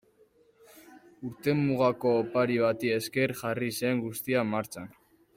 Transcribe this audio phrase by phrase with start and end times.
[1.27, 4.89] Urtemugako opari bati esker jarri zen guztia martxan.